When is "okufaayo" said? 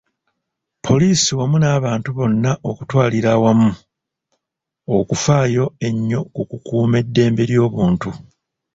4.97-5.65